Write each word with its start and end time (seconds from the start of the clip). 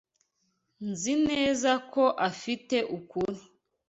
Nzi 0.89 1.13
neza 1.27 1.71
ko 1.91 2.03
afite 2.29 2.77
ukuri. 2.97 3.41